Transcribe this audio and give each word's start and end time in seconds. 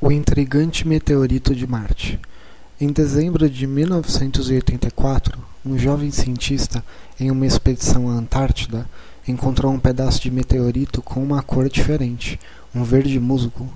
O 0.00 0.12
intrigante 0.12 0.86
meteorito 0.86 1.52
de 1.52 1.66
Marte. 1.66 2.20
Em 2.80 2.92
dezembro 2.92 3.50
de 3.50 3.66
1984, 3.66 5.36
um 5.66 5.76
jovem 5.76 6.12
cientista, 6.12 6.84
em 7.18 7.32
uma 7.32 7.44
expedição 7.44 8.08
à 8.08 8.12
Antártida, 8.12 8.88
encontrou 9.26 9.72
um 9.72 9.78
pedaço 9.80 10.22
de 10.22 10.30
meteorito 10.30 11.02
com 11.02 11.20
uma 11.20 11.42
cor 11.42 11.68
diferente, 11.68 12.38
um 12.72 12.84
verde 12.84 13.18
musgo. 13.18 13.68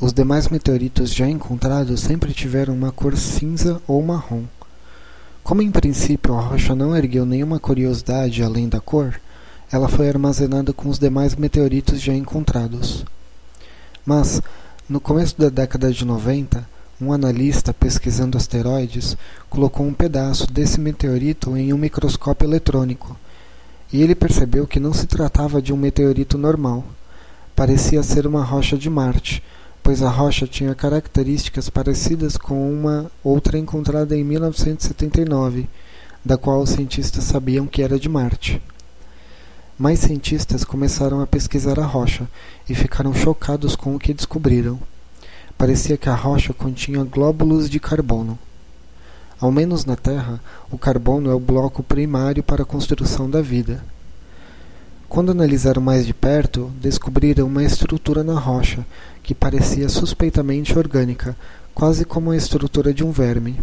Os 0.00 0.14
demais 0.14 0.48
meteoritos 0.48 1.12
já 1.12 1.28
encontrados 1.28 2.00
sempre 2.00 2.32
tiveram 2.32 2.72
uma 2.72 2.90
cor 2.90 3.14
cinza 3.14 3.78
ou 3.86 4.02
marrom. 4.02 4.44
Como 5.44 5.60
em 5.60 5.70
princípio 5.70 6.34
a 6.34 6.40
rocha 6.40 6.74
não 6.74 6.96
ergueu 6.96 7.26
nenhuma 7.26 7.60
curiosidade 7.60 8.42
além 8.42 8.70
da 8.70 8.80
cor, 8.80 9.20
ela 9.70 9.86
foi 9.86 10.08
armazenada 10.08 10.72
com 10.72 10.88
os 10.88 10.98
demais 10.98 11.36
meteoritos 11.36 12.00
já 12.00 12.14
encontrados. 12.14 13.04
Mas, 14.04 14.40
no 14.92 15.00
começo 15.00 15.40
da 15.40 15.48
década 15.48 15.90
de 15.90 16.04
90, 16.04 16.68
um 17.00 17.14
analista 17.14 17.72
pesquisando 17.72 18.36
asteroides 18.36 19.16
colocou 19.48 19.86
um 19.86 19.94
pedaço 19.94 20.52
desse 20.52 20.78
meteorito 20.78 21.56
em 21.56 21.72
um 21.72 21.78
microscópio 21.78 22.46
eletrônico 22.46 23.16
e 23.90 24.02
ele 24.02 24.14
percebeu 24.14 24.66
que 24.66 24.78
não 24.78 24.92
se 24.92 25.06
tratava 25.06 25.62
de 25.62 25.72
um 25.72 25.78
meteorito 25.78 26.36
normal. 26.36 26.84
Parecia 27.56 28.02
ser 28.02 28.26
uma 28.26 28.44
rocha 28.44 28.76
de 28.76 28.90
Marte, 28.90 29.42
pois 29.82 30.02
a 30.02 30.10
rocha 30.10 30.46
tinha 30.46 30.74
características 30.74 31.70
parecidas 31.70 32.36
com 32.36 32.70
uma 32.70 33.10
outra 33.24 33.56
encontrada 33.56 34.14
em 34.14 34.22
1979, 34.22 35.70
da 36.22 36.36
qual 36.36 36.60
os 36.60 36.68
cientistas 36.68 37.24
sabiam 37.24 37.66
que 37.66 37.80
era 37.80 37.98
de 37.98 38.10
Marte. 38.10 38.60
Mais 39.82 39.98
cientistas 39.98 40.62
começaram 40.62 41.20
a 41.20 41.26
pesquisar 41.26 41.80
a 41.80 41.84
rocha 41.84 42.28
e 42.68 42.72
ficaram 42.72 43.12
chocados 43.12 43.74
com 43.74 43.96
o 43.96 43.98
que 43.98 44.14
descobriram. 44.14 44.78
Parecia 45.58 45.96
que 45.96 46.08
a 46.08 46.14
rocha 46.14 46.54
continha 46.54 47.02
glóbulos 47.02 47.68
de 47.68 47.80
carbono. 47.80 48.38
Ao 49.40 49.50
menos 49.50 49.84
na 49.84 49.96
Terra, 49.96 50.40
o 50.70 50.78
carbono 50.78 51.32
é 51.32 51.34
o 51.34 51.40
bloco 51.40 51.82
primário 51.82 52.44
para 52.44 52.62
a 52.62 52.64
construção 52.64 53.28
da 53.28 53.42
vida. 53.42 53.82
Quando 55.08 55.32
analisaram 55.32 55.82
mais 55.82 56.06
de 56.06 56.14
perto, 56.14 56.70
descobriram 56.80 57.48
uma 57.48 57.64
estrutura 57.64 58.22
na 58.22 58.38
rocha 58.38 58.86
que 59.20 59.34
parecia 59.34 59.88
suspeitamente 59.88 60.78
orgânica, 60.78 61.36
quase 61.74 62.04
como 62.04 62.30
a 62.30 62.36
estrutura 62.36 62.94
de 62.94 63.02
um 63.02 63.10
verme. 63.10 63.58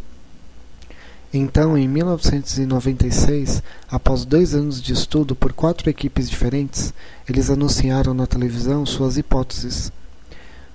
Então, 1.32 1.78
em 1.78 1.88
1996, 1.88 3.62
após 3.88 4.26
dois 4.26 4.56
anos 4.56 4.82
de 4.82 4.94
estudo 4.94 5.36
por 5.36 5.54
quatro 5.54 5.88
equipes 5.88 6.28
diferentes, 6.28 6.92
eles 7.30 7.52
anunciaram 7.52 8.16
na 8.16 8.26
televisão 8.26 8.84
suas 8.84 9.16
hipóteses. 9.16 9.92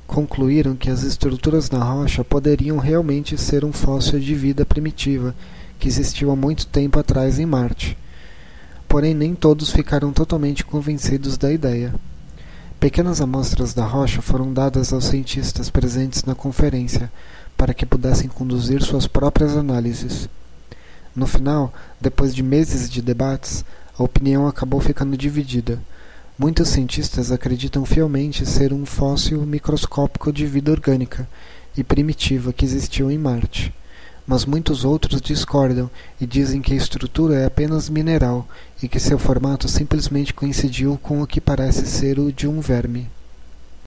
Concluíram 0.06 0.76
que 0.76 0.88
as 0.88 1.02
estruturas 1.02 1.70
na 1.70 1.82
rocha 1.82 2.22
poderiam 2.22 2.78
realmente 2.78 3.36
ser 3.36 3.64
um 3.64 3.72
fóssil 3.72 4.20
de 4.20 4.32
vida 4.32 4.64
primitiva 4.64 5.34
que 5.76 5.88
existiu 5.88 6.30
há 6.30 6.36
muito 6.36 6.68
tempo 6.68 7.00
atrás 7.00 7.40
em 7.40 7.46
Marte. 7.46 7.98
Porém, 8.86 9.12
nem 9.12 9.34
todos 9.34 9.72
ficaram 9.72 10.12
totalmente 10.12 10.64
convencidos 10.64 11.36
da 11.36 11.52
ideia. 11.52 11.92
Pequenas 12.78 13.20
amostras 13.20 13.74
da 13.74 13.84
rocha 13.84 14.22
foram 14.22 14.52
dadas 14.52 14.92
aos 14.92 15.06
cientistas 15.06 15.68
presentes 15.68 16.22
na 16.22 16.34
conferência 16.34 17.10
para 17.56 17.74
que 17.74 17.86
pudessem 17.86 18.28
conduzir 18.28 18.82
suas 18.82 19.06
próprias 19.06 19.56
análises. 19.56 20.28
No 21.14 21.26
final, 21.26 21.72
depois 22.00 22.34
de 22.34 22.42
meses 22.42 22.90
de 22.90 23.00
debates, 23.00 23.64
a 23.96 24.02
opinião 24.02 24.48
acabou 24.48 24.80
ficando 24.80 25.16
dividida. 25.16 25.78
Muitos 26.36 26.70
cientistas 26.70 27.30
acreditam 27.30 27.84
fielmente 27.84 28.44
ser 28.44 28.72
um 28.72 28.84
fóssil 28.84 29.42
microscópico 29.42 30.32
de 30.32 30.44
vida 30.46 30.72
orgânica 30.72 31.28
e 31.76 31.84
primitiva 31.84 32.52
que 32.52 32.64
existiu 32.64 33.10
em 33.10 33.18
Marte. 33.18 33.72
Mas 34.26 34.44
muitos 34.44 34.84
outros 34.84 35.20
discordam 35.20 35.88
e 36.20 36.26
dizem 36.26 36.60
que 36.60 36.72
a 36.72 36.76
estrutura 36.76 37.36
é 37.36 37.44
apenas 37.44 37.88
mineral 37.88 38.48
e 38.82 38.88
que 38.88 38.98
seu 38.98 39.18
formato 39.18 39.68
simplesmente 39.68 40.34
coincidiu 40.34 40.98
com 41.00 41.22
o 41.22 41.26
que 41.26 41.40
parece 41.40 41.86
ser 41.86 42.18
o 42.18 42.32
de 42.32 42.48
um 42.48 42.60
verme. 42.60 43.08